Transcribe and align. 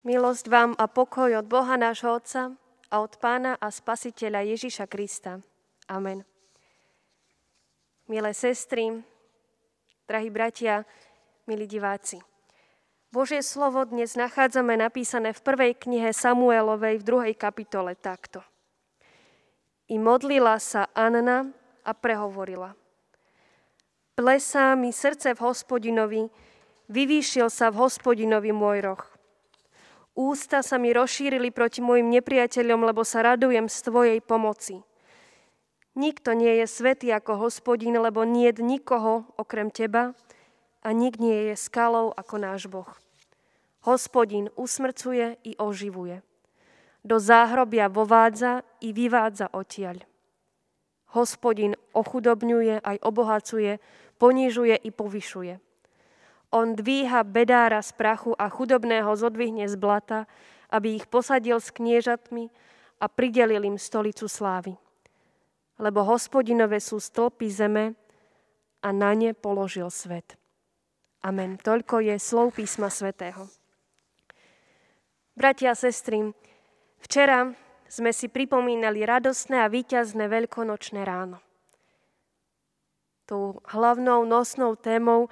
Milosť 0.00 0.48
vám 0.48 0.72
a 0.80 0.88
pokoj 0.88 1.28
od 1.36 1.44
Boha 1.44 1.76
nášho 1.76 2.16
Otca 2.16 2.56
a 2.88 3.04
od 3.04 3.20
Pána 3.20 3.60
a 3.60 3.68
Spasiteľa 3.68 4.48
Ježiša 4.48 4.88
Krista. 4.88 5.44
Amen. 5.92 6.24
Milé 8.08 8.32
sestry, 8.32 8.96
drahí 10.08 10.32
bratia, 10.32 10.88
milí 11.44 11.68
diváci. 11.68 12.16
Božie 13.12 13.44
slovo 13.44 13.84
dnes 13.84 14.16
nachádzame 14.16 14.72
napísané 14.80 15.36
v 15.36 15.44
prvej 15.44 15.76
knihe 15.76 16.16
Samuelovej 16.16 16.96
v 16.96 17.04
druhej 17.04 17.34
kapitole 17.36 17.92
takto. 17.92 18.40
I 19.92 20.00
modlila 20.00 20.56
sa 20.64 20.88
Anna 20.96 21.52
a 21.84 21.92
prehovorila. 21.92 22.72
Plesá 24.16 24.72
mi 24.80 24.96
srdce 24.96 25.36
v 25.36 25.44
hospodinovi, 25.44 26.32
vyvýšil 26.88 27.52
sa 27.52 27.68
v 27.68 27.84
hospodinovi 27.84 28.48
môj 28.48 28.80
roh. 28.80 29.09
Ústa 30.18 30.60
sa 30.66 30.76
mi 30.76 30.90
rozšírili 30.90 31.54
proti 31.54 31.78
mojim 31.78 32.10
nepriateľom, 32.10 32.82
lebo 32.82 33.06
sa 33.06 33.22
radujem 33.22 33.70
z 33.70 33.78
Tvojej 33.86 34.18
pomoci. 34.18 34.82
Nikto 35.94 36.34
nie 36.34 36.62
je 36.62 36.66
svetý 36.66 37.10
ako 37.14 37.46
hospodin, 37.46 37.98
lebo 37.98 38.22
nie 38.26 38.50
je 38.50 38.62
nikoho 38.62 39.26
okrem 39.38 39.70
Teba 39.70 40.14
a 40.82 40.88
nik 40.90 41.18
nie 41.18 41.50
je 41.50 41.54
skalou 41.58 42.14
ako 42.14 42.34
náš 42.38 42.66
Boh. 42.66 42.90
Hospodin 43.86 44.52
usmrcuje 44.54 45.40
i 45.46 45.52
oživuje. 45.56 46.22
Do 47.00 47.16
záhrobia 47.16 47.88
vovádza 47.88 48.60
i 48.84 48.92
vyvádza 48.92 49.48
odtiaľ. 49.56 50.04
Hospodin 51.16 51.74
ochudobňuje 51.96 52.84
aj 52.84 52.96
obohacuje, 53.02 53.80
ponižuje 54.20 54.76
i 54.84 54.90
povyšuje. 54.92 55.69
On 56.50 56.74
dvíha 56.74 57.22
bedára 57.22 57.78
z 57.78 57.94
prachu 57.94 58.34
a 58.34 58.50
chudobného 58.50 59.14
zodvihne 59.14 59.70
z 59.70 59.78
blata, 59.78 60.26
aby 60.70 60.98
ich 60.98 61.06
posadil 61.06 61.62
s 61.62 61.70
kniežatmi 61.70 62.50
a 62.98 63.06
pridelil 63.06 63.62
im 63.66 63.78
stolicu 63.78 64.26
slávy. 64.26 64.74
Lebo 65.78 66.02
hospodinové 66.02 66.82
sú 66.82 66.98
stĺpy 66.98 67.46
zeme 67.48 67.84
a 68.82 68.88
na 68.90 69.14
ne 69.14 69.30
položil 69.30 69.88
svet. 69.88 70.34
Amen. 71.22 71.60
Toľko 71.60 72.00
je 72.02 72.16
slov 72.18 72.56
písma 72.56 72.88
svätého. 72.90 73.46
Bratia 75.36 75.72
a 75.72 75.78
sestry, 75.78 76.34
včera 77.00 77.52
sme 77.88 78.10
si 78.12 78.28
pripomínali 78.28 79.06
radostné 79.06 79.62
a 79.62 79.72
víťazné 79.72 80.28
veľkonočné 80.28 81.00
ráno. 81.04 81.38
Tou 83.24 83.62
hlavnou 83.70 84.26
nosnou 84.26 84.74
témou 84.74 85.30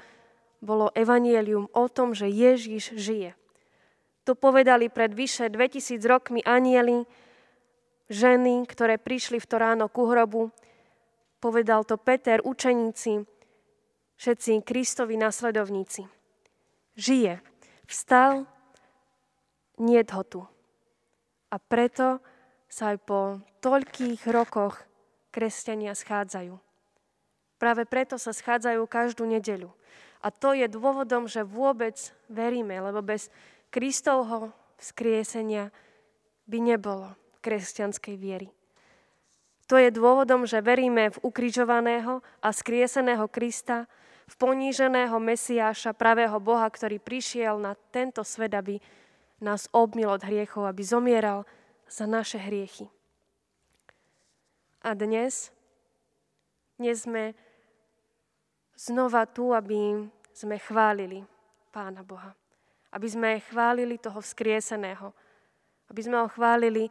bolo 0.59 0.91
evanielium 0.95 1.71
o 1.71 1.87
tom, 1.87 2.15
že 2.15 2.27
Ježiš 2.27 2.95
žije. 2.99 3.35
To 4.27 4.37
povedali 4.37 4.93
pred 4.93 5.15
vyše 5.17 5.49
2000 5.49 6.05
rokmi 6.05 6.41
anieli, 6.45 7.09
ženy, 8.13 8.69
ktoré 8.69 9.01
prišli 9.01 9.41
v 9.41 9.47
to 9.49 9.57
ráno 9.57 9.89
ku 9.89 10.05
hrobu. 10.05 10.53
Povedal 11.39 11.87
to 11.87 11.97
Peter, 11.97 12.43
učeníci, 12.45 13.25
všetci 14.19 14.67
Kristovi 14.67 15.17
nasledovníci. 15.17 16.05
Žije, 16.99 17.41
vstal, 17.87 18.45
nie 19.79 20.03
ho 20.03 20.23
tu. 20.27 20.43
A 21.49 21.57
preto 21.57 22.21
sa 22.69 22.93
aj 22.93 22.99
po 23.07 23.41
toľkých 23.65 24.29
rokoch 24.29 24.85
kresťania 25.33 25.97
schádzajú. 25.97 26.59
Práve 27.57 27.83
preto 27.89 28.21
sa 28.21 28.35
schádzajú 28.35 28.85
každú 28.85 29.25
nedeľu. 29.25 29.73
A 30.19 30.35
to 30.35 30.55
je 30.55 30.67
dôvodom, 30.67 31.31
že 31.31 31.47
vôbec 31.47 31.95
veríme, 32.27 32.75
lebo 32.83 33.03
bez 33.05 33.31
Kristovho 33.71 34.51
vzkriesenia 34.79 35.71
by 36.49 36.59
nebolo 36.59 37.15
kresťanskej 37.45 38.17
viery. 38.19 38.49
To 39.69 39.77
je 39.77 39.93
dôvodom, 39.93 40.49
že 40.49 40.65
veríme 40.65 41.13
v 41.13 41.21
ukrižovaného 41.21 42.25
a 42.41 42.49
skrieseného 42.51 43.29
Krista, 43.29 43.85
v 44.29 44.35
poníženého 44.37 45.17
Mesiáša, 45.21 45.97
pravého 45.97 46.37
Boha, 46.41 46.69
ktorý 46.69 47.01
prišiel 47.01 47.61
na 47.61 47.77
tento 47.93 48.25
svet, 48.25 48.53
aby 48.57 48.81
nás 49.41 49.69
obmil 49.73 50.09
od 50.09 50.25
hriechov, 50.25 50.65
aby 50.69 50.83
zomieral 50.85 51.45
za 51.89 52.05
naše 52.05 52.37
hriechy. 52.41 52.89
A 54.85 54.93
dnes, 54.97 55.53
dnes 56.77 57.05
sme 57.05 57.37
znova 58.79 59.27
tu, 59.27 59.51
aby 59.51 60.07
sme 60.31 60.55
chválili 60.63 61.27
Pána 61.75 62.07
Boha. 62.07 62.31
Aby 62.95 63.11
sme 63.11 63.43
chválili 63.43 63.99
toho 63.99 64.23
vzkrieseného. 64.23 65.11
Aby 65.91 66.01
sme 66.07 66.23
ho 66.23 66.29
chválili 66.31 66.87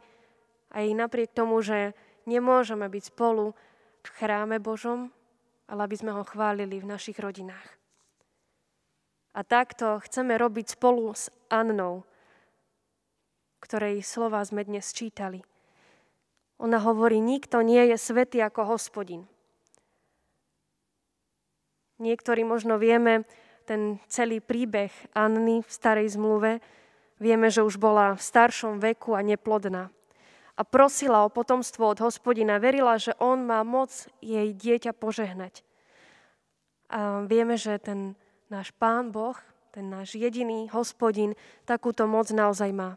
aj 0.68 0.84
napriek 0.92 1.32
tomu, 1.32 1.64
že 1.64 1.96
nemôžeme 2.28 2.84
byť 2.84 3.04
spolu 3.08 3.56
v 4.04 4.08
chráme 4.20 4.60
Božom, 4.60 5.08
ale 5.64 5.88
aby 5.88 5.96
sme 5.96 6.12
ho 6.12 6.22
chválili 6.28 6.76
v 6.78 6.86
našich 6.86 7.16
rodinách. 7.16 7.80
A 9.32 9.40
takto 9.44 10.00
chceme 10.04 10.36
robiť 10.36 10.76
spolu 10.76 11.12
s 11.12 11.32
Annou, 11.48 12.04
ktorej 13.64 14.04
slova 14.04 14.44
sme 14.44 14.64
dnes 14.64 14.92
čítali. 14.92 15.40
Ona 16.58 16.82
hovorí, 16.82 17.22
nikto 17.22 17.62
nie 17.62 17.80
je 17.92 17.96
svetý 17.96 18.42
ako 18.42 18.76
hospodin. 18.76 19.30
Niektorí 21.98 22.46
možno 22.46 22.78
vieme 22.78 23.26
ten 23.66 23.98
celý 24.06 24.38
príbeh 24.38 24.94
Anny 25.12 25.66
v 25.66 25.70
starej 25.70 26.14
zmluve. 26.14 26.62
Vieme, 27.18 27.50
že 27.50 27.66
už 27.66 27.76
bola 27.76 28.14
v 28.14 28.22
staršom 28.22 28.78
veku 28.78 29.18
a 29.18 29.20
neplodná. 29.26 29.90
A 30.58 30.62
prosila 30.62 31.26
o 31.26 31.30
potomstvo 31.30 31.90
od 31.90 31.98
hospodina. 31.98 32.62
Verila, 32.62 32.98
že 32.98 33.14
on 33.18 33.42
má 33.42 33.66
moc 33.66 33.90
jej 34.22 34.54
dieťa 34.54 34.94
požehnať. 34.94 35.66
A 36.88 37.26
vieme, 37.26 37.58
že 37.58 37.76
ten 37.82 38.14
náš 38.48 38.72
pán 38.78 39.10
Boh, 39.10 39.36
ten 39.74 39.90
náš 39.90 40.16
jediný 40.16 40.70
hospodin, 40.72 41.36
takúto 41.68 42.08
moc 42.08 42.30
naozaj 42.32 42.72
má. 42.72 42.96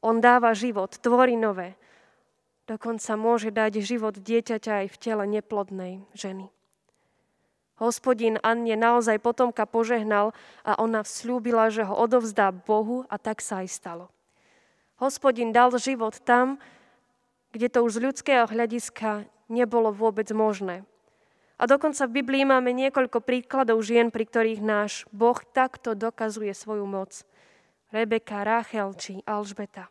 On 0.00 0.18
dáva 0.18 0.56
život, 0.56 0.94
tvorí 0.98 1.36
nové. 1.38 1.78
Dokonca 2.66 3.18
môže 3.18 3.50
dať 3.50 3.82
život 3.82 4.14
dieťaťa 4.18 4.82
aj 4.82 4.86
v 4.90 4.96
tele 4.98 5.24
neplodnej 5.26 6.02
ženy. 6.14 6.50
Hospodin 7.80 8.36
Anne 8.44 8.76
naozaj 8.76 9.22
potomka 9.22 9.64
požehnal 9.64 10.36
a 10.62 10.76
ona 10.76 11.00
vsľúbila, 11.00 11.72
že 11.72 11.88
ho 11.88 11.94
odovzdá 11.96 12.52
Bohu 12.52 13.08
a 13.08 13.16
tak 13.16 13.40
sa 13.40 13.64
aj 13.64 13.68
stalo. 13.72 14.06
Hospodin 15.00 15.50
dal 15.50 15.72
život 15.80 16.20
tam, 16.22 16.60
kde 17.50 17.68
to 17.72 17.84
už 17.84 17.98
z 17.98 18.02
ľudského 18.06 18.44
hľadiska 18.46 19.26
nebolo 19.50 19.90
vôbec 19.90 20.28
možné. 20.30 20.86
A 21.60 21.68
dokonca 21.68 22.08
v 22.08 22.22
Biblii 22.22 22.44
máme 22.48 22.74
niekoľko 22.74 23.22
príkladov 23.22 23.84
žien, 23.86 24.10
pri 24.10 24.26
ktorých 24.26 24.60
náš 24.64 25.06
Boh 25.14 25.36
takto 25.54 25.94
dokazuje 25.94 26.50
svoju 26.56 26.88
moc. 26.88 27.22
Rebeka, 27.92 28.42
Rachel 28.42 28.96
či 28.96 29.20
Alžbeta. 29.28 29.86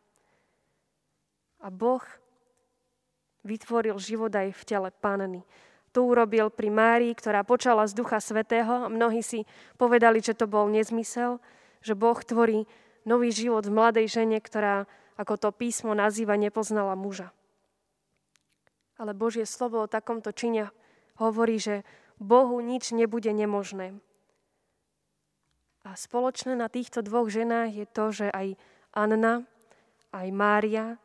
A 1.61 1.69
Boh 1.69 2.01
vytvoril 3.45 3.95
život 4.01 4.33
aj 4.33 4.51
v 4.57 4.63
tele 4.65 4.89
panny. 4.89 5.45
To 5.91 6.07
urobil 6.07 6.47
pri 6.47 6.72
Márii, 6.72 7.12
ktorá 7.12 7.44
počala 7.44 7.84
z 7.84 8.00
Ducha 8.00 8.24
Svetého. 8.24 8.88
Mnohí 8.88 9.19
si 9.19 9.44
povedali, 9.75 10.24
že 10.24 10.31
to 10.31 10.47
bol 10.47 10.72
nezmysel, 10.72 11.44
že 11.84 12.00
Boh 12.00 12.16
tvorí 12.24 12.63
nový 13.03 13.35
život 13.35 13.68
v 13.68 13.75
mladej 13.75 14.07
žene, 14.07 14.40
ktorá, 14.40 14.88
ako 15.19 15.35
to 15.35 15.50
písmo 15.52 15.91
nazýva, 15.91 16.40
nepoznala 16.40 16.96
muža. 16.96 17.35
Ale 18.96 19.12
Božie 19.12 19.44
slovo 19.44 19.84
o 19.84 19.91
takomto 19.91 20.31
čine 20.31 20.72
hovorí, 21.19 21.59
že 21.59 21.84
Bohu 22.23 22.63
nič 22.63 22.96
nebude 22.96 23.35
nemožné. 23.35 24.00
A 25.84 25.97
spoločné 25.97 26.56
na 26.56 26.72
týchto 26.72 27.03
dvoch 27.03 27.28
ženách 27.28 27.72
je 27.73 27.85
to, 27.90 28.06
že 28.16 28.28
aj 28.31 28.56
Anna, 28.96 29.44
aj 30.16 30.28
Mária 30.32 30.96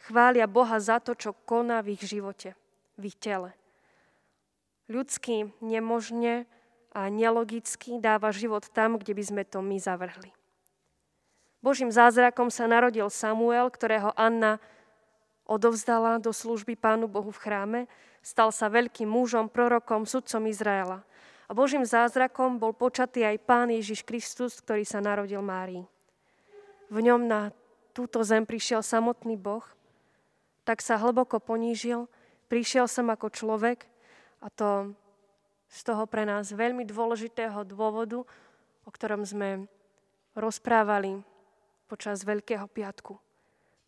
chvália 0.00 0.48
Boha 0.48 0.80
za 0.80 0.96
to, 0.96 1.12
čo 1.12 1.36
koná 1.44 1.84
v 1.84 1.98
ich 1.98 2.08
živote, 2.08 2.56
v 2.96 3.10
ich 3.10 3.18
tele 3.20 3.59
ľudský 4.90 5.54
nemožne 5.62 6.50
a 6.90 7.06
nelogicky 7.06 8.02
dáva 8.02 8.34
život 8.34 8.66
tam, 8.74 8.98
kde 8.98 9.14
by 9.14 9.22
sme 9.22 9.42
to 9.46 9.62
my 9.62 9.78
zavrhli. 9.78 10.34
Božím 11.62 11.94
zázrakom 11.94 12.50
sa 12.50 12.66
narodil 12.66 13.06
Samuel, 13.12 13.70
ktorého 13.70 14.10
Anna 14.18 14.58
odovzdala 15.46 16.18
do 16.18 16.34
služby 16.34 16.74
Pánu 16.74 17.06
Bohu 17.06 17.30
v 17.30 17.42
chráme, 17.42 17.80
stal 18.24 18.50
sa 18.50 18.66
veľkým 18.66 19.06
mužom, 19.06 19.46
prorokom, 19.46 20.08
sudcom 20.08 20.42
Izraela. 20.50 21.06
A 21.46 21.54
Božím 21.54 21.82
zázrakom 21.82 22.58
bol 22.58 22.74
počatý 22.74 23.26
aj 23.26 23.42
Pán 23.42 23.68
Ježiš 23.70 24.06
Kristus, 24.06 24.58
ktorý 24.62 24.86
sa 24.86 25.02
narodil 25.02 25.42
Márii. 25.42 25.84
V 26.90 26.98
ňom 27.02 27.26
na 27.26 27.54
túto 27.90 28.22
zem 28.22 28.46
prišiel 28.46 28.82
samotný 28.86 29.34
Boh, 29.34 29.66
tak 30.62 30.80
sa 30.80 30.96
hlboko 30.96 31.42
ponížil, 31.42 32.06
prišiel 32.46 32.86
sem 32.86 33.06
ako 33.10 33.28
človek, 33.34 33.90
a 34.40 34.48
to 34.48 34.96
z 35.70 35.80
toho 35.86 36.04
pre 36.08 36.26
nás 36.26 36.50
veľmi 36.50 36.82
dôležitého 36.88 37.62
dôvodu, 37.62 38.26
o 38.82 38.90
ktorom 38.90 39.22
sme 39.22 39.70
rozprávali 40.34 41.22
počas 41.86 42.26
Veľkého 42.26 42.66
piatku. 42.66 43.14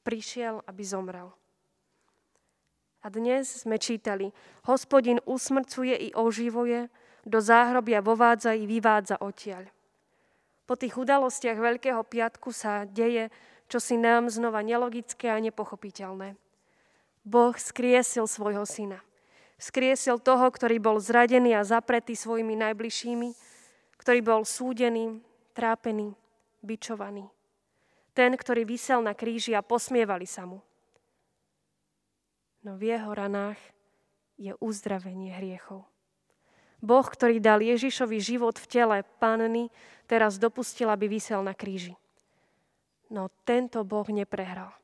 Prišiel, 0.07 0.63
aby 0.67 0.83
zomrel. 0.83 1.29
A 3.03 3.11
dnes 3.11 3.67
sme 3.67 3.83
čítali, 3.83 4.31
hospodin 4.63 5.19
usmrcuje 5.27 5.95
i 5.99 6.09
oživuje, 6.15 6.87
do 7.23 7.39
záhrobia 7.39 8.03
vovádza 8.03 8.55
i 8.55 8.67
vyvádza 8.67 9.23
odtiaľ. 9.23 9.71
Po 10.67 10.75
tých 10.75 10.95
udalostiach 10.99 11.59
Veľkého 11.59 12.03
piatku 12.03 12.51
sa 12.51 12.83
deje, 12.87 13.31
čo 13.71 13.79
si 13.79 13.95
nám 13.95 14.31
znova 14.31 14.63
nelogické 14.63 15.31
a 15.31 15.39
nepochopiteľné. 15.39 16.35
Boh 17.23 17.55
skriesil 17.55 18.27
svojho 18.27 18.67
syna. 18.67 18.99
Skriesil 19.63 20.19
toho, 20.19 20.51
ktorý 20.51 20.83
bol 20.83 20.99
zradený 20.99 21.55
a 21.55 21.63
zapretý 21.63 22.19
svojimi 22.19 22.59
najbližšími, 22.59 23.31
ktorý 23.95 24.19
bol 24.19 24.43
súdený, 24.43 25.23
trápený, 25.55 26.19
bičovaný. 26.67 27.31
Ten, 28.11 28.35
ktorý 28.35 28.67
vysel 28.67 29.07
na 29.07 29.15
kríži 29.15 29.55
a 29.55 29.63
posmievali 29.63 30.27
sa 30.27 30.51
mu. 30.51 30.59
No 32.67 32.75
v 32.75 32.91
jeho 32.91 33.15
ranách 33.15 33.59
je 34.35 34.51
uzdravenie 34.59 35.31
hriechov. 35.31 35.87
Boh, 36.83 37.07
ktorý 37.07 37.39
dal 37.39 37.63
Ježišovi 37.63 38.19
život 38.19 38.59
v 38.59 38.67
tele 38.67 38.97
panny, 39.23 39.71
teraz 40.11 40.43
dopustil, 40.43 40.91
aby 40.91 41.07
vysel 41.07 41.39
na 41.47 41.55
kríži. 41.55 41.95
No 43.07 43.31
tento 43.47 43.87
Boh 43.87 44.11
neprehral. 44.11 44.75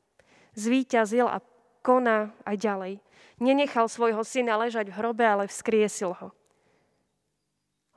Zvíťazil 0.55 1.27
a 1.27 1.43
koná 1.81 2.35
aj 2.43 2.55
ďalej. 2.59 2.93
Nenechal 3.39 3.87
svojho 3.87 4.21
syna 4.27 4.59
ležať 4.59 4.91
v 4.91 4.97
hrobe, 4.99 5.23
ale 5.23 5.47
vzkriesil 5.47 6.11
ho. 6.15 6.35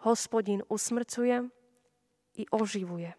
Hospodin 0.03 0.63
usmrcuje 0.67 1.47
i 2.39 2.43
oživuje. 2.51 3.15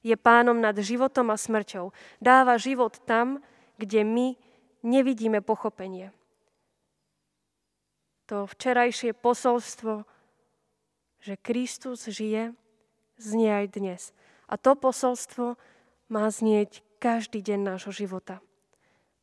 Je 0.00 0.16
pánom 0.16 0.56
nad 0.56 0.72
životom 0.76 1.28
a 1.28 1.36
smrťou. 1.36 1.92
Dáva 2.24 2.56
život 2.56 2.96
tam, 3.04 3.44
kde 3.76 4.00
my 4.04 4.32
nevidíme 4.80 5.44
pochopenie. 5.44 6.12
To 8.32 8.48
včerajšie 8.48 9.12
posolstvo, 9.12 10.08
že 11.20 11.36
Kristus 11.36 12.08
žije, 12.08 12.56
znie 13.20 13.50
aj 13.52 13.66
dnes. 13.76 14.02
A 14.48 14.56
to 14.56 14.72
posolstvo 14.72 15.60
má 16.08 16.24
znieť 16.32 16.80
každý 16.96 17.44
deň 17.44 17.76
nášho 17.76 17.92
života. 17.92 18.40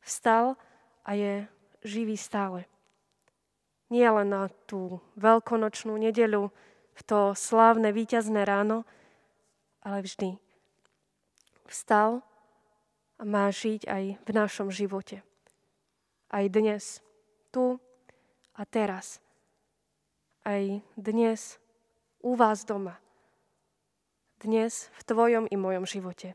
Vstal 0.02 0.56
a 1.04 1.10
je 1.14 1.48
živý 1.84 2.16
stále. 2.16 2.68
Nie 3.88 4.12
len 4.12 4.28
na 4.28 4.52
tú 4.68 5.00
veľkonočnú 5.16 5.96
nedeľu, 5.96 6.52
v 6.98 7.00
to 7.06 7.32
slávne 7.32 7.94
víťazné 7.94 8.42
ráno, 8.42 8.82
ale 9.80 10.02
vždy. 10.02 10.36
Vstal 11.70 12.20
a 13.16 13.22
má 13.22 13.48
žiť 13.48 13.86
aj 13.86 14.04
v 14.18 14.30
našom 14.34 14.68
živote. 14.68 15.22
Aj 16.28 16.44
dnes, 16.50 17.00
tu 17.54 17.80
a 18.52 18.62
teraz. 18.68 19.22
Aj 20.44 20.60
dnes 20.98 21.56
u 22.20 22.36
vás 22.36 22.66
doma. 22.68 23.00
Dnes 24.38 24.90
v 24.98 25.02
tvojom 25.06 25.44
i 25.50 25.56
mojom 25.56 25.86
živote. 25.86 26.34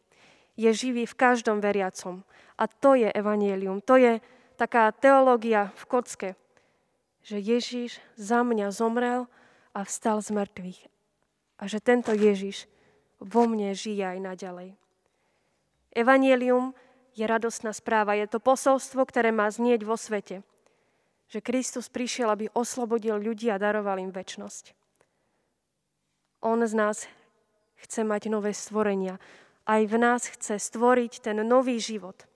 Je 0.54 0.70
živý 0.70 1.10
v 1.10 1.18
každom 1.18 1.62
veriacom. 1.62 2.22
A 2.58 2.70
to 2.70 2.94
je 2.94 3.10
evanielium. 3.10 3.82
To 3.90 3.98
je 3.98 4.22
taká 4.56 4.94
teológia 4.94 5.74
v 5.74 5.84
kocke, 5.90 6.30
že 7.26 7.42
Ježíš 7.42 7.98
za 8.16 8.46
mňa 8.46 8.70
zomrel 8.70 9.26
a 9.74 9.82
vstal 9.82 10.22
z 10.22 10.30
mŕtvych. 10.36 10.80
A 11.58 11.64
že 11.66 11.82
tento 11.82 12.14
Ježiš 12.14 12.70
vo 13.18 13.50
mne 13.50 13.74
žije 13.74 14.18
aj 14.18 14.20
naďalej. 14.22 14.70
Evangelium 15.94 16.74
je 17.14 17.26
radostná 17.26 17.74
správa. 17.74 18.18
Je 18.18 18.26
to 18.26 18.42
posolstvo, 18.42 19.06
ktoré 19.06 19.30
má 19.30 19.50
znieť 19.50 19.86
vo 19.86 19.98
svete. 19.98 20.42
Že 21.30 21.40
Kristus 21.46 21.90
prišiel, 21.90 22.30
aby 22.30 22.52
oslobodil 22.54 23.18
ľudí 23.18 23.50
a 23.50 23.62
daroval 23.62 24.02
im 24.02 24.14
väčnosť. 24.14 24.74
On 26.44 26.60
z 26.60 26.74
nás 26.76 27.08
chce 27.80 28.04
mať 28.04 28.28
nové 28.28 28.52
stvorenia. 28.52 29.18
Aj 29.64 29.82
v 29.84 29.96
nás 29.96 30.28
chce 30.28 30.60
stvoriť 30.60 31.24
ten 31.24 31.40
nový 31.48 31.80
život– 31.80 32.28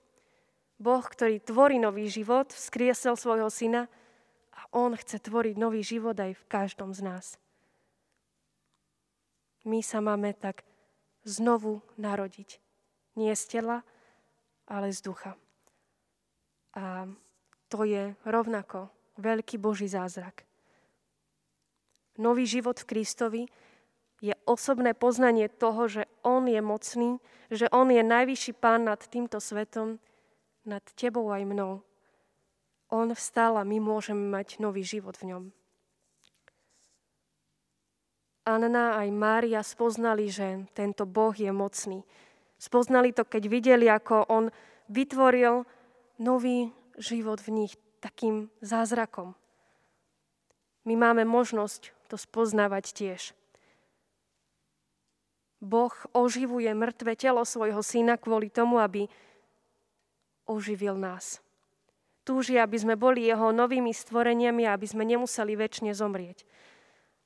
Boh, 0.78 1.02
ktorý 1.02 1.42
tvorí 1.42 1.82
nový 1.82 2.06
život, 2.06 2.54
vzkriesel 2.54 3.18
svojho 3.18 3.50
syna 3.50 3.90
a 4.54 4.60
On 4.70 4.94
chce 4.94 5.18
tvoriť 5.18 5.58
nový 5.58 5.82
život 5.82 6.14
aj 6.14 6.38
v 6.38 6.44
každom 6.46 6.94
z 6.94 7.02
nás. 7.02 7.26
My 9.66 9.82
sa 9.82 9.98
máme 9.98 10.38
tak 10.38 10.62
znovu 11.26 11.82
narodiť. 11.98 12.62
Nie 13.18 13.34
z 13.34 13.58
tela, 13.58 13.82
ale 14.70 14.94
z 14.94 15.02
ducha. 15.02 15.34
A 16.78 17.10
to 17.66 17.82
je 17.82 18.14
rovnako 18.22 18.86
veľký 19.18 19.58
Boží 19.58 19.90
zázrak. 19.90 20.46
Nový 22.22 22.46
život 22.46 22.78
v 22.78 22.86
Kristovi 22.86 23.42
je 24.22 24.34
osobné 24.46 24.94
poznanie 24.94 25.50
toho, 25.50 25.90
že 25.90 26.06
Je 26.48 26.64
mocný, 26.64 27.20
že 27.52 27.68
On 27.68 27.84
je 27.92 28.00
najvyšší 28.00 28.56
pán 28.56 28.88
nad 28.88 28.98
týmto 29.04 29.36
svetom 29.36 30.00
nad 30.68 30.84
tebou 30.96 31.28
aj 31.32 31.44
mnou. 31.48 31.80
On 32.88 33.08
vstal 33.12 33.60
a 33.60 33.68
my 33.68 33.80
môžeme 33.80 34.32
mať 34.32 34.60
nový 34.64 34.84
život 34.84 35.16
v 35.20 35.32
ňom. 35.32 35.44
Anna 38.48 38.96
aj 38.96 39.08
Mária 39.12 39.60
spoznali, 39.60 40.32
že 40.32 40.64
tento 40.72 41.04
Boh 41.04 41.36
je 41.36 41.52
mocný. 41.52 42.00
Spoznali 42.56 43.12
to, 43.12 43.28
keď 43.28 43.44
videli, 43.44 43.86
ako 43.92 44.24
on 44.32 44.48
vytvoril 44.88 45.68
nový 46.16 46.72
život 46.96 47.44
v 47.44 47.64
nich 47.64 47.76
takým 48.00 48.48
zázrakom. 48.64 49.36
My 50.88 50.96
máme 50.96 51.28
možnosť 51.28 51.92
to 52.08 52.16
spoznávať 52.16 52.96
tiež. 52.96 53.37
Boh 55.58 55.90
oživuje 56.14 56.70
mŕtve 56.70 57.18
telo 57.18 57.42
svojho 57.42 57.82
syna 57.82 58.14
kvôli 58.14 58.46
tomu, 58.46 58.78
aby 58.78 59.10
oživil 60.46 60.94
nás. 60.94 61.42
Túži, 62.22 62.60
aby 62.60 62.76
sme 62.78 62.94
boli 62.94 63.26
jeho 63.26 63.50
novými 63.50 63.90
stvoreniami 63.90 64.68
aby 64.68 64.86
sme 64.86 65.02
nemuseli 65.02 65.56
väčšine 65.58 65.90
zomrieť. 65.96 66.44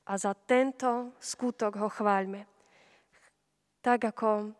A 0.08 0.18
za 0.18 0.34
tento 0.34 1.14
skutok 1.20 1.78
ho 1.78 1.90
chváľme. 1.90 2.46
Tak 3.82 4.14
ako 4.14 4.54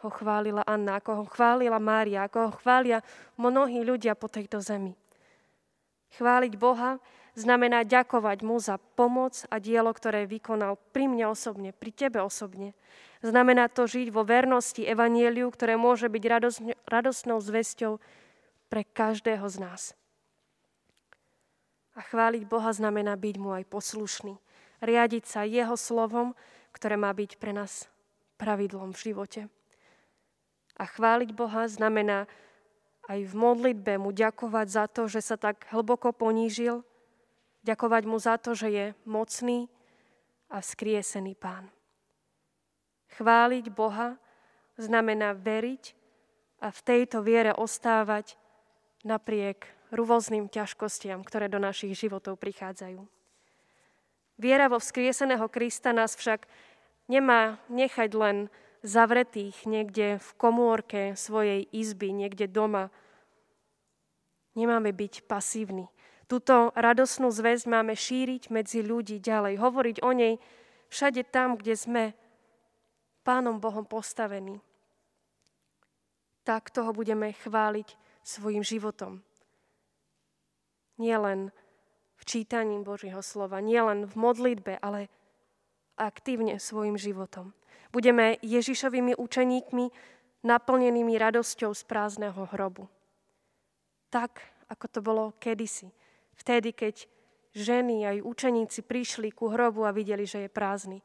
ho 0.00 0.08
chválila 0.08 0.64
Anna, 0.64 0.96
ako 0.98 1.10
ho 1.22 1.24
chválila 1.28 1.76
Mária, 1.76 2.24
ako 2.24 2.38
ho 2.48 2.52
chvália 2.56 3.04
mnohí 3.36 3.84
ľudia 3.84 4.16
po 4.16 4.32
tejto 4.32 4.62
zemi. 4.64 4.96
Chváliť 6.16 6.54
Boha 6.56 6.96
znamená 7.38 7.86
ďakovať 7.86 8.38
mu 8.42 8.56
za 8.58 8.78
pomoc 8.98 9.46
a 9.50 9.62
dielo, 9.62 9.90
ktoré 9.94 10.26
vykonal 10.26 10.78
pri 10.90 11.06
mne 11.06 11.30
osobne, 11.30 11.70
pri 11.70 11.90
tebe 11.94 12.18
osobne. 12.22 12.74
Znamená 13.20 13.68
to 13.68 13.84
žiť 13.84 14.08
vo 14.10 14.24
vernosti 14.24 14.82
Evanieliu, 14.82 15.52
ktoré 15.52 15.76
môže 15.76 16.08
byť 16.08 16.24
radostnou 16.88 17.38
zväzťou 17.38 18.00
pre 18.72 18.82
každého 18.86 19.44
z 19.50 19.56
nás. 19.60 19.82
A 21.98 22.00
chváliť 22.00 22.48
Boha 22.48 22.72
znamená 22.72 23.18
byť 23.18 23.36
mu 23.36 23.52
aj 23.52 23.68
poslušný. 23.68 24.38
Riadiť 24.80 25.24
sa 25.28 25.44
jeho 25.44 25.76
slovom, 25.76 26.32
ktoré 26.72 26.96
má 26.96 27.12
byť 27.12 27.36
pre 27.36 27.52
nás 27.52 27.90
pravidlom 28.40 28.96
v 28.96 29.12
živote. 29.12 29.40
A 30.80 30.88
chváliť 30.88 31.36
Boha 31.36 31.68
znamená 31.68 32.24
aj 33.04 33.20
v 33.26 33.34
modlitbe 33.36 34.00
mu 34.00 34.16
ďakovať 34.16 34.66
za 34.70 34.84
to, 34.88 35.10
že 35.10 35.20
sa 35.20 35.36
tak 35.36 35.68
hlboko 35.68 36.14
ponížil, 36.14 36.86
ďakovať 37.64 38.02
mu 38.08 38.16
za 38.16 38.40
to, 38.40 38.56
že 38.56 38.68
je 38.68 38.86
mocný 39.04 39.68
a 40.50 40.60
vzkriesený 40.60 41.36
pán. 41.36 41.68
Chváliť 43.18 43.70
Boha 43.74 44.16
znamená 44.78 45.36
veriť 45.36 45.94
a 46.60 46.68
v 46.72 46.80
tejto 46.84 47.24
viere 47.24 47.52
ostávať 47.56 48.36
napriek 49.04 49.66
rôznym 49.90 50.46
ťažkostiam, 50.46 51.24
ktoré 51.26 51.50
do 51.50 51.58
našich 51.58 51.96
životov 51.98 52.38
prichádzajú. 52.38 53.02
Viera 54.40 54.72
vo 54.72 54.80
vzkrieseného 54.80 55.44
Krista 55.52 55.92
nás 55.92 56.16
však 56.16 56.48
nemá 57.10 57.60
nechať 57.68 58.10
len 58.16 58.36
zavretých 58.80 59.68
niekde 59.68 60.16
v 60.16 60.28
komórke 60.40 61.12
svojej 61.12 61.68
izby, 61.68 62.16
niekde 62.16 62.48
doma. 62.48 62.88
Nemáme 64.56 64.96
byť 64.96 65.28
pasívni. 65.28 65.92
Túto 66.30 66.70
radosnú 66.78 67.34
zväzť 67.34 67.66
máme 67.66 67.98
šíriť 67.98 68.54
medzi 68.54 68.86
ľudí 68.86 69.18
ďalej, 69.18 69.58
hovoriť 69.58 69.96
o 70.06 70.14
nej 70.14 70.38
všade 70.86 71.26
tam, 71.26 71.58
kde 71.58 71.74
sme 71.74 72.02
Pánom 73.26 73.58
Bohom 73.58 73.82
postavený. 73.82 74.62
Tak 76.46 76.70
toho 76.70 76.94
budeme 76.94 77.34
chváliť 77.34 77.98
svojim 78.22 78.62
životom. 78.62 79.26
Nie 81.02 81.18
len 81.18 81.50
v 82.14 82.22
čítaní 82.22 82.78
Božieho 82.78 83.26
slova, 83.26 83.58
nie 83.58 83.82
len 83.82 84.06
v 84.06 84.14
modlitbe, 84.14 84.78
ale 84.78 85.10
aktívne 85.98 86.62
svojim 86.62 86.94
životom. 86.94 87.50
Budeme 87.90 88.38
Ježišovými 88.38 89.18
učeníkmi 89.18 89.84
naplnenými 90.46 91.14
radosťou 91.18 91.74
z 91.74 91.82
prázdneho 91.90 92.46
hrobu. 92.54 92.86
Tak, 94.14 94.38
ako 94.70 94.86
to 94.86 95.00
bolo 95.02 95.24
kedysi. 95.42 95.90
Vtedy, 96.40 96.72
keď 96.72 97.04
ženy 97.52 98.08
aj 98.08 98.24
učeníci 98.24 98.80
prišli 98.80 99.28
ku 99.28 99.52
hrobu 99.52 99.84
a 99.84 99.92
videli, 99.92 100.24
že 100.24 100.48
je 100.48 100.50
prázdny. 100.50 101.04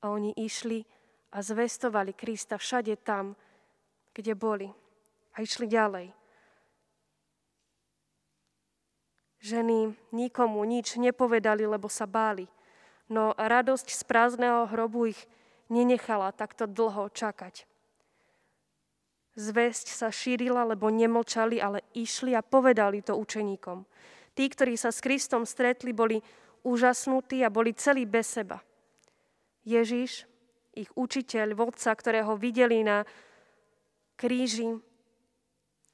A 0.00 0.08
oni 0.16 0.32
išli 0.32 0.80
a 1.28 1.44
zvestovali 1.44 2.16
Krista 2.16 2.56
všade 2.56 2.96
tam, 3.04 3.36
kde 4.16 4.32
boli. 4.32 4.72
A 5.36 5.44
išli 5.44 5.68
ďalej. 5.68 6.16
Ženy 9.44 9.92
nikomu 10.16 10.64
nič 10.64 10.96
nepovedali, 10.96 11.68
lebo 11.68 11.86
sa 11.92 12.08
báli. 12.08 12.48
No 13.12 13.36
radosť 13.36 13.92
z 13.92 14.02
prázdneho 14.08 14.66
hrobu 14.72 15.12
ich 15.12 15.20
nenechala 15.68 16.32
takto 16.32 16.64
dlho 16.64 17.12
čakať. 17.12 17.67
Zväzť 19.38 19.94
sa 19.94 20.10
šírila, 20.10 20.66
lebo 20.66 20.90
nemlčali, 20.90 21.62
ale 21.62 21.86
išli 21.94 22.34
a 22.34 22.42
povedali 22.42 23.06
to 23.06 23.14
učeníkom. 23.14 23.86
Tí, 24.34 24.50
ktorí 24.50 24.74
sa 24.74 24.90
s 24.90 24.98
Kristom 24.98 25.46
stretli, 25.46 25.94
boli 25.94 26.18
úžasnutí 26.66 27.46
a 27.46 27.52
boli 27.54 27.70
celí 27.70 28.02
bez 28.02 28.34
seba. 28.34 28.58
Ježiš, 29.62 30.26
ich 30.74 30.90
učiteľ, 30.98 31.54
vodca, 31.54 31.94
ktorého 31.94 32.34
videli 32.34 32.82
na 32.82 33.06
kríži, 34.18 34.74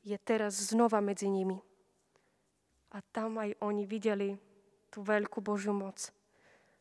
je 0.01 0.17
teraz 0.25 0.73
znova 0.73 1.05
medzi 1.05 1.29
nimi. 1.29 1.61
A 2.97 3.05
tam 3.13 3.45
aj 3.45 3.61
oni 3.61 3.85
videli 3.85 4.41
tú 4.89 5.05
veľkú 5.05 5.45
Božiu 5.45 5.77
moc. 5.77 6.13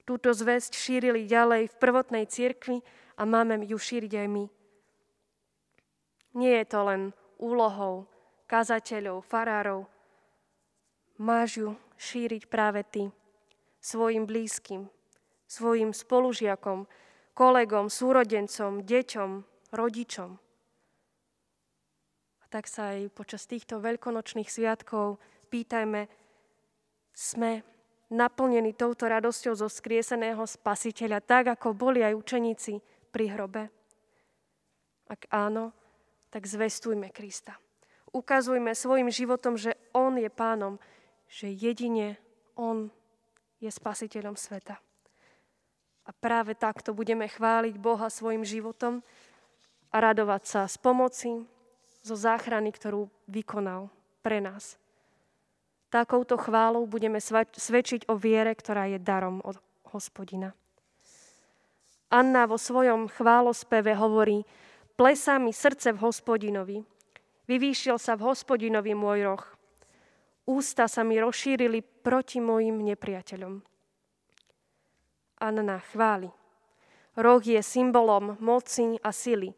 Túto 0.07 0.31
zväzť 0.31 0.79
šírili 0.79 1.27
ďalej 1.27 1.71
v 1.71 1.79
prvotnej 1.79 2.23
cirkvi 2.27 2.79
a 3.19 3.27
máme 3.27 3.63
ju 3.67 3.75
šíriť 3.75 4.13
aj 4.15 4.27
my. 4.31 4.62
Nie 6.33 6.61
je 6.61 6.65
to 6.65 6.79
len 6.89 7.01
úlohou 7.37 8.09
kazateľov, 8.49 9.25
farárov. 9.25 9.85
Máš 11.21 11.61
ju 11.61 11.69
šíriť 11.97 12.49
práve 12.49 12.81
ty, 12.85 13.13
svojim 13.81 14.25
blízkym, 14.25 14.89
svojim 15.45 15.93
spolužiakom, 15.93 16.89
kolegom, 17.37 17.89
súrodencom, 17.89 18.81
deťom, 18.81 19.31
rodičom. 19.73 20.31
A 22.41 22.45
tak 22.49 22.65
sa 22.69 22.97
aj 22.97 23.13
počas 23.13 23.45
týchto 23.45 23.81
veľkonočných 23.81 24.49
sviatkov 24.49 25.21
pýtajme, 25.53 26.09
sme 27.13 27.61
naplnení 28.09 28.73
touto 28.73 29.05
radosťou 29.05 29.53
zo 29.53 29.69
skrieseného 29.69 30.41
spasiteľa, 30.45 31.21
tak 31.21 31.53
ako 31.57 31.77
boli 31.77 32.01
aj 32.01 32.17
učeníci 32.17 32.81
pri 33.13 33.25
hrobe? 33.37 33.69
Ak 35.09 35.29
áno, 35.29 35.73
tak 36.33 36.49
zvestujme 36.49 37.13
Krista. 37.13 37.53
Ukazujme 38.09 38.73
svojim 38.73 39.13
životom, 39.13 39.53
že 39.53 39.77
On 39.93 40.17
je 40.17 40.33
pánom, 40.33 40.81
že 41.29 41.53
jedine 41.53 42.17
On 42.57 42.89
je 43.61 43.69
spasiteľom 43.69 44.33
sveta. 44.33 44.81
A 46.03 46.11
práve 46.11 46.57
takto 46.57 46.97
budeme 46.97 47.29
chváliť 47.29 47.77
Boha 47.77 48.09
svojim 48.09 48.41
životom 48.41 49.05
a 49.93 49.95
radovať 50.01 50.41
sa 50.49 50.61
z 50.65 50.75
pomoci, 50.81 51.45
zo 52.01 52.17
záchrany, 52.17 52.73
ktorú 52.73 53.07
vykonal 53.29 53.93
pre 54.25 54.41
nás. 54.41 54.81
Takouto 55.93 56.35
chválou 56.41 56.89
budeme 56.89 57.21
svedčiť 57.53 58.09
o 58.09 58.17
viere, 58.17 58.57
ktorá 58.57 58.89
je 58.89 58.97
darom 58.97 59.37
od 59.45 59.61
hospodina. 59.93 60.57
Anna 62.09 62.49
vo 62.49 62.57
svojom 62.57 63.05
chválospeve 63.05 63.93
hovorí, 63.93 64.41
Plesá 64.93 65.41
mi 65.41 65.49
srdce 65.49 65.89
v 65.89 66.05
hospodinovi. 66.05 66.77
Vyvýšil 67.49 67.97
sa 67.97 68.13
v 68.13 68.29
hospodinovi 68.29 68.93
môj 68.93 69.19
roh. 69.25 69.43
Ústa 70.45 70.85
sa 70.85 71.01
mi 71.01 71.17
rozšírili 71.17 71.81
proti 71.81 72.37
mojim 72.37 72.77
nepriateľom. 72.77 73.57
Anna 75.41 75.81
chváli. 75.81 76.29
Roh 77.17 77.41
je 77.41 77.57
symbolom 77.65 78.37
moci 78.37 79.01
a 79.01 79.09
sily. 79.09 79.49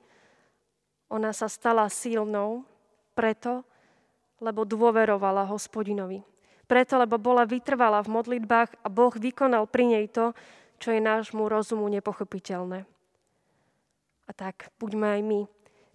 Ona 1.11 1.35
sa 1.35 1.51
stala 1.51 1.91
silnou 1.91 2.63
preto, 3.11 3.67
lebo 4.39 4.63
dôverovala 4.63 5.51
hospodinovi. 5.51 6.23
Preto, 6.65 6.95
lebo 6.95 7.19
bola 7.19 7.43
vytrvala 7.43 8.01
v 8.07 8.13
modlitbách 8.15 8.81
a 8.81 8.87
Boh 8.87 9.13
vykonal 9.13 9.67
pri 9.67 9.99
nej 9.99 10.05
to, 10.07 10.31
čo 10.79 10.95
je 10.95 11.03
nášmu 11.03 11.45
rozumu 11.45 11.91
nepochopiteľné. 11.91 12.94
A 14.25 14.31
tak 14.33 14.73
buďme 14.81 15.19
aj 15.19 15.21
my 15.21 15.41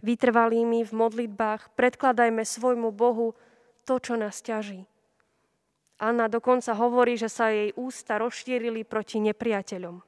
vytrvalými 0.01 0.85
v 0.85 0.93
modlitbách, 0.93 1.77
predkladajme 1.77 2.43
svojmu 2.45 2.89
Bohu 2.93 3.37
to, 3.85 4.01
čo 4.01 4.17
nás 4.17 4.41
ťaží. 4.41 4.89
Anna 6.01 6.33
dokonca 6.33 6.73
hovorí, 6.73 7.21
že 7.21 7.29
sa 7.29 7.53
jej 7.53 7.77
ústa 7.77 8.17
rozšírili 8.17 8.89
proti 8.89 9.21
nepriateľom. 9.21 10.01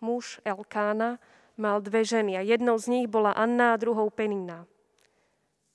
Muž 0.00 0.40
Elkána 0.44 1.20
mal 1.60 1.80
dve 1.84 2.04
ženy 2.04 2.40
a 2.40 2.42
jednou 2.44 2.80
z 2.80 2.88
nich 2.88 3.06
bola 3.08 3.36
Anna 3.36 3.76
a 3.76 3.80
druhou 3.80 4.08
Penina. 4.08 4.64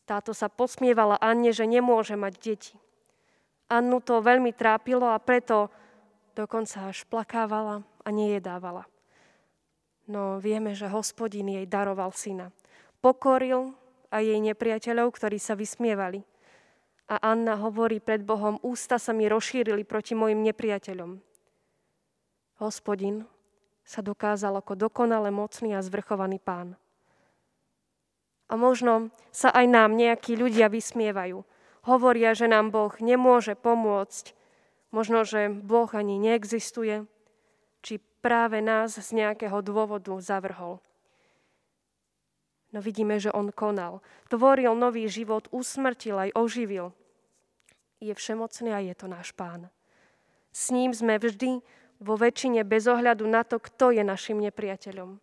Táto 0.09 0.33
sa 0.33 0.49
posmievala 0.49 1.21
Anne, 1.21 1.53
že 1.53 1.69
nemôže 1.69 2.17
mať 2.17 2.33
deti. 2.41 2.73
Annu 3.69 4.01
to 4.01 4.25
veľmi 4.25 4.49
trápilo 4.57 5.05
a 5.05 5.21
preto 5.21 5.69
dokonca 6.33 6.89
až 6.89 7.05
plakávala 7.05 7.85
a 8.01 8.09
nejedávala. 8.09 8.89
No 10.09 10.41
vieme, 10.41 10.73
že 10.73 10.89
hospodin 10.89 11.45
jej 11.53 11.69
daroval 11.69 12.09
syna. 12.17 12.49
Pokoril 12.97 13.77
aj 14.09 14.25
jej 14.25 14.41
nepriateľov, 14.41 15.13
ktorí 15.13 15.37
sa 15.37 15.53
vysmievali. 15.53 16.25
A 17.13 17.21
Anna 17.21 17.61
hovorí 17.61 18.01
pred 18.01 18.25
Bohom, 18.25 18.57
ústa 18.65 18.97
sa 18.97 19.13
mi 19.13 19.29
rozšírili 19.29 19.85
proti 19.85 20.17
mojim 20.17 20.41
nepriateľom. 20.41 21.21
Hospodin 22.57 23.29
sa 23.85 24.01
dokázal 24.01 24.57
ako 24.57 24.73
dokonale 24.89 25.29
mocný 25.29 25.77
a 25.77 25.85
zvrchovaný 25.85 26.41
pán. 26.41 26.73
A 28.49 28.57
možno 28.57 29.13
sa 29.29 29.53
aj 29.53 29.65
nám 29.69 29.93
nejakí 29.93 30.33
ľudia 30.33 30.73
vysmievajú. 30.73 31.45
Hovoria, 31.85 32.33
že 32.33 32.49
nám 32.49 32.73
Boh 32.73 32.93
nemôže 32.97 33.53
pomôcť. 33.53 34.33
Možno, 34.89 35.21
že 35.21 35.53
Boh 35.53 35.89
ani 35.93 36.17
neexistuje. 36.17 37.05
Či 37.85 38.01
práve 38.19 38.59
nás 38.59 38.95
z 38.95 39.09
nejakého 39.15 39.63
dôvodu 39.63 40.11
zavrhol. 40.19 40.79
No 42.69 42.79
vidíme, 42.85 43.17
že 43.17 43.33
on 43.33 43.49
konal. 43.49 44.05
Tvoril 44.29 44.77
nový 44.77 45.09
život, 45.09 45.49
usmrtil 45.49 46.29
aj 46.29 46.29
oživil. 46.37 46.93
Je 47.97 48.13
všemocný 48.13 48.69
a 48.71 48.79
je 48.79 48.93
to 48.93 49.09
náš 49.09 49.33
pán. 49.33 49.73
S 50.53 50.69
ním 50.69 50.93
sme 50.93 51.17
vždy 51.17 51.65
vo 51.97 52.15
väčšine 52.15 52.61
bez 52.63 52.85
ohľadu 52.85 53.25
na 53.25 53.41
to, 53.41 53.57
kto 53.57 53.91
je 53.91 54.05
našim 54.05 54.37
nepriateľom. 54.39 55.17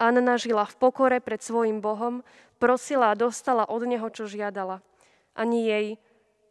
Anna 0.00 0.34
žila 0.34 0.66
v 0.66 0.74
pokore 0.80 1.22
pred 1.22 1.38
svojim 1.38 1.78
Bohom, 1.78 2.26
prosila 2.58 3.14
a 3.14 3.18
dostala 3.18 3.68
od 3.68 3.86
neho, 3.86 4.08
čo 4.10 4.26
žiadala. 4.26 4.82
Ani 5.38 5.68
jej 5.68 5.86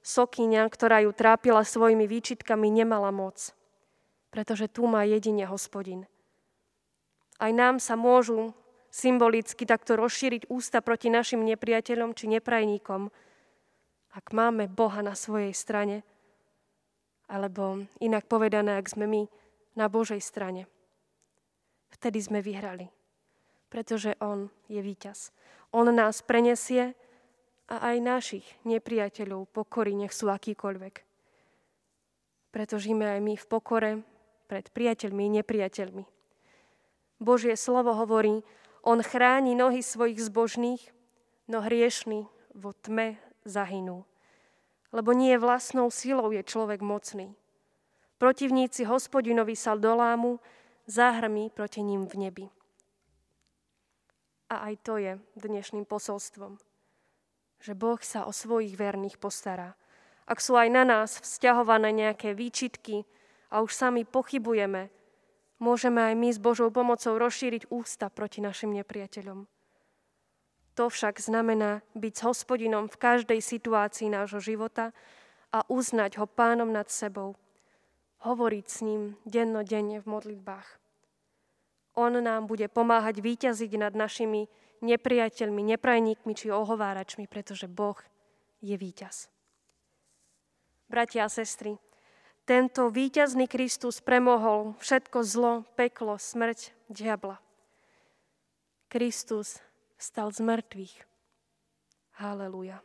sokyňa, 0.05 0.71
ktorá 0.71 1.03
ju 1.03 1.11
trápila 1.11 1.65
svojimi 1.67 2.07
výčitkami, 2.07 2.71
nemala 2.71 3.11
moc 3.11 3.51
pretože 4.31 4.71
tu 4.71 4.87
má 4.87 5.03
jedine 5.03 5.43
hospodin. 5.45 6.07
Aj 7.37 7.51
nám 7.51 7.83
sa 7.83 7.99
môžu 7.99 8.55
symbolicky 8.87 9.67
takto 9.67 9.99
rozšíriť 9.99 10.47
ústa 10.47 10.79
proti 10.79 11.11
našim 11.11 11.43
nepriateľom 11.43 12.15
či 12.15 12.31
neprajníkom, 12.31 13.11
ak 14.11 14.25
máme 14.35 14.67
Boha 14.67 14.99
na 14.99 15.15
svojej 15.15 15.55
strane, 15.55 16.03
alebo 17.31 17.87
inak 18.03 18.27
povedané, 18.27 18.75
ak 18.75 18.91
sme 18.91 19.07
my 19.07 19.23
na 19.79 19.87
Božej 19.87 20.19
strane. 20.19 20.67
Vtedy 21.91 22.19
sme 22.19 22.43
vyhrali, 22.43 22.91
pretože 23.71 24.19
On 24.19 24.51
je 24.67 24.83
víťaz. 24.83 25.31
On 25.71 25.87
nás 25.87 26.19
prenesie 26.23 26.91
a 27.71 27.95
aj 27.95 27.97
našich 28.03 28.47
nepriateľov 28.67 29.47
pokorí, 29.55 29.95
nech 29.95 30.11
sú 30.11 30.27
akýkoľvek. 30.27 30.95
Preto 32.51 32.75
žijeme 32.75 33.07
aj 33.07 33.21
my 33.23 33.33
v 33.39 33.45
pokore, 33.47 33.91
pred 34.51 34.67
priateľmi 34.67 35.31
i 35.31 35.33
nepriateľmi. 35.39 36.03
Božie 37.23 37.55
slovo 37.55 37.95
hovorí, 37.95 38.43
on 38.83 38.99
chráni 38.99 39.55
nohy 39.55 39.79
svojich 39.79 40.19
zbožných, 40.19 40.83
no 41.47 41.63
hriešný 41.63 42.27
vo 42.51 42.75
tme 42.75 43.15
zahynú. 43.47 44.03
Lebo 44.91 45.15
nie 45.15 45.39
vlastnou 45.39 45.87
silou 45.87 46.35
je 46.35 46.43
človek 46.43 46.83
mocný. 46.83 47.31
Protivníci 48.19 48.83
hospodinovi 48.83 49.55
sa 49.55 49.79
dolámu, 49.79 50.43
zahrmí 50.83 51.47
proti 51.47 51.79
ním 51.79 52.03
v 52.03 52.27
nebi. 52.27 52.45
A 54.51 54.67
aj 54.67 54.83
to 54.83 54.99
je 54.99 55.15
dnešným 55.39 55.87
posolstvom, 55.87 56.59
že 57.63 57.71
Boh 57.71 58.03
sa 58.03 58.27
o 58.27 58.35
svojich 58.35 58.75
verných 58.75 59.15
postará. 59.15 59.79
Ak 60.27 60.43
sú 60.43 60.59
aj 60.59 60.67
na 60.67 60.83
nás 60.83 61.23
vzťahované 61.23 61.95
nejaké 61.95 62.35
výčitky, 62.35 63.07
a 63.51 63.59
už 63.59 63.75
sami 63.75 64.07
pochybujeme, 64.07 64.87
môžeme 65.59 65.99
aj 65.99 66.15
my 66.15 66.29
s 66.31 66.39
Božou 66.39 66.71
pomocou 66.71 67.19
rozšíriť 67.19 67.67
ústa 67.69 68.07
proti 68.07 68.39
našim 68.39 68.71
nepriateľom. 68.71 69.45
To 70.79 70.87
však 70.87 71.19
znamená 71.19 71.83
byť 71.99 72.13
s 72.15 72.25
hospodinom 72.25 72.87
v 72.87 72.95
každej 72.95 73.43
situácii 73.43 74.07
nášho 74.07 74.39
života 74.39 74.95
a 75.51 75.67
uznať 75.67 76.15
ho 76.17 76.25
pánom 76.25 76.71
nad 76.71 76.87
sebou. 76.87 77.35
Hovoriť 78.23 78.65
s 78.65 78.77
ním 78.87 79.19
dennodenne 79.27 79.99
v 79.99 80.07
modlitbách. 80.07 80.79
On 81.99 82.15
nám 82.15 82.47
bude 82.47 82.71
pomáhať 82.71 83.19
výťaziť 83.19 83.71
nad 83.75 83.91
našimi 83.91 84.47
nepriateľmi, 84.79 85.75
neprajníkmi 85.75 86.31
či 86.31 86.47
ohováračmi, 86.47 87.27
pretože 87.27 87.67
Boh 87.67 87.99
je 88.63 88.79
víťaz. 88.79 89.27
Bratia 90.87 91.27
a 91.27 91.29
sestry, 91.29 91.75
tento 92.51 92.91
víťazný 92.91 93.47
Kristus 93.47 94.03
premohol 94.03 94.75
všetko 94.83 95.23
zlo, 95.23 95.63
peklo, 95.79 96.19
smrť, 96.19 96.75
diabla. 96.91 97.39
Kristus 98.91 99.63
stal 99.95 100.35
z 100.35 100.43
mŕtvych. 100.43 100.95
Haleluja. 102.19 102.83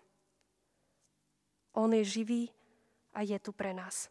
On 1.75 1.91
je 1.91 2.07
živý 2.07 2.55
a 3.11 3.27
je 3.27 3.35
tu 3.43 3.51
pre 3.51 3.75
nás. 3.75 4.07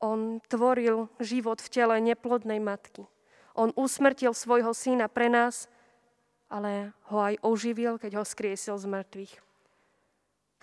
On 0.00 0.40
tvoril 0.48 1.12
život 1.20 1.60
v 1.60 1.68
tele 1.68 2.00
neplodnej 2.00 2.56
matky. 2.56 3.04
On 3.52 3.68
usmrtil 3.76 4.32
svojho 4.32 4.72
syna 4.72 5.12
pre 5.12 5.28
nás, 5.28 5.68
ale 6.48 6.96
ho 7.12 7.20
aj 7.20 7.36
oživil, 7.44 8.00
keď 8.00 8.16
ho 8.16 8.24
skriesil 8.24 8.80
z 8.80 8.88
mŕtvych. 8.88 9.34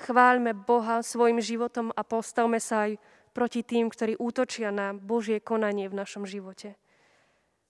Chváľme 0.09 0.57
Boha 0.57 1.05
svojim 1.05 1.37
životom 1.37 1.93
a 1.93 2.01
postavme 2.01 2.57
sa 2.57 2.89
aj 2.89 2.97
proti 3.39 3.63
tým, 3.63 3.87
ktorí 3.87 4.19
útočia 4.19 4.67
na 4.67 4.91
Božie 4.91 5.39
konanie 5.39 5.87
v 5.87 5.95
našom 5.95 6.27
živote. 6.27 6.75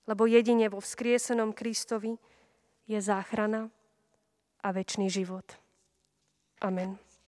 Lebo 0.09 0.25
jedine 0.25 0.65
vo 0.65 0.81
vzkriesenom 0.81 1.53
Kristovi 1.53 2.17
je 2.89 2.97
záchrana 2.97 3.69
a 4.65 4.73
väčší 4.73 5.05
život. 5.13 5.45
Amen. 6.65 6.97